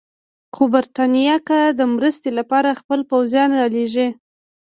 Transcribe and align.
خو 0.53 0.63
برټانیه 0.73 1.37
که 1.47 1.59
د 1.79 1.81
مرستې 1.95 2.29
لپاره 2.39 2.77
خپل 2.79 2.99
پوځونه 3.09 3.53
رالېږي. 3.61 4.07